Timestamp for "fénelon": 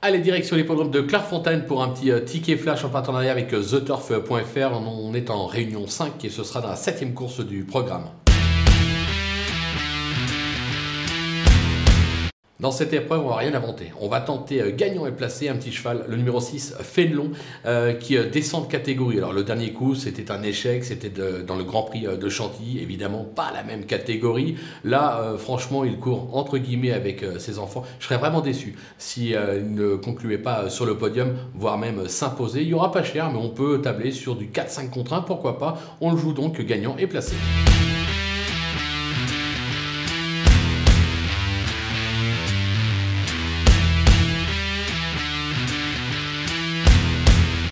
16.80-17.30